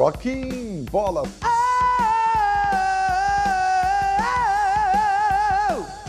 [0.00, 1.24] Rocking Bola.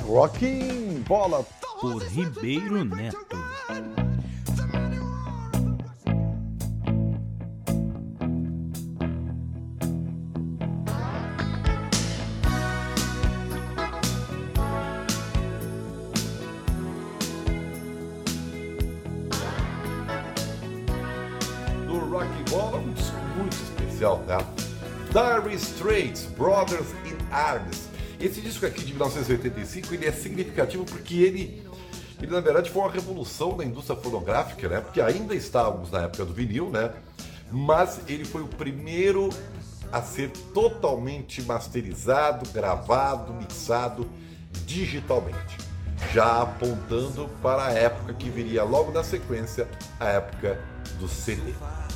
[0.07, 1.45] Rocking Bola.
[1.81, 3.37] Por Ribeiro Neto.
[21.87, 23.70] do Rock and Bola, um disco muito
[24.01, 24.39] especial, tá?
[25.11, 27.89] Dire Straits, Brothers in Arms.
[28.19, 31.65] Esse disco aqui de 1985, ele é significativo porque ele,
[32.21, 34.81] ele na verdade foi uma revolução na indústria fonográfica, né?
[34.81, 36.91] Porque ainda estávamos na época do vinil, né?
[37.51, 39.29] Mas ele foi o primeiro
[39.91, 44.07] a ser totalmente masterizado, gravado, mixado
[44.65, 45.57] digitalmente,
[46.13, 49.67] já apontando para a época que viria logo na sequência,
[49.99, 50.59] a época
[50.99, 51.53] do CD.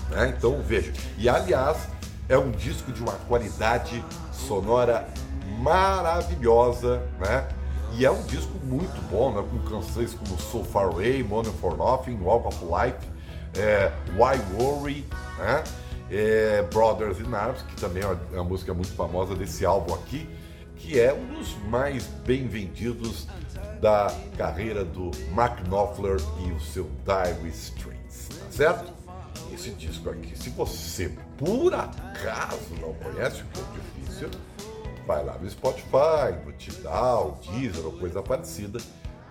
[0.10, 0.34] né?
[0.38, 1.78] Então veja, e aliás
[2.30, 5.08] é um disco de uma qualidade sonora
[5.60, 7.48] maravilhosa, né?
[7.94, 9.48] E é um disco muito bom, né?
[9.50, 12.98] com canções como So Far Away, Money for Nothing, Walk of Life,
[13.58, 15.06] é, Why Worry,
[15.38, 15.64] né?
[16.12, 19.94] É, Brothers in Arms, que também é uma, é uma música muito famosa desse álbum
[19.96, 20.30] aqui,
[20.76, 23.28] que é um dos mais bem vendidos
[23.82, 28.94] da carreira do Mark Knopfler e o seu Dire Straits, tá certo?
[29.54, 34.30] Esse disco aqui, se você por acaso não conhece, o que é difícil,
[35.06, 38.80] vai lá no Spotify, no Tidal, Deezer ou coisa parecida,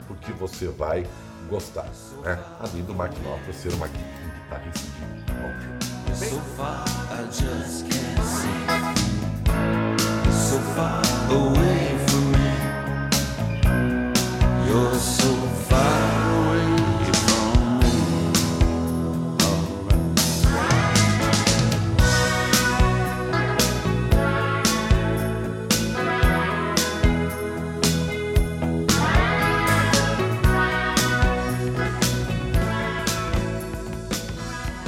[0.07, 1.07] porque você vai
[1.49, 1.89] gostar,
[2.23, 2.43] né?
[2.61, 6.15] Além do Mark Knopfler ser uma, um guitarrista de ótimo.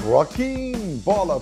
[0.07, 1.41] Rocking Bola.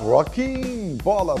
[0.00, 1.34] Rocking Bola.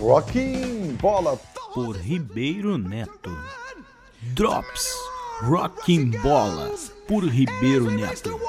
[0.00, 1.38] Rocking Bola.
[1.72, 3.30] Por Ribeiro Neto.
[4.34, 4.92] Drops.
[5.42, 6.72] Rocking Bola.
[7.06, 8.40] Por Ribeiro Neto.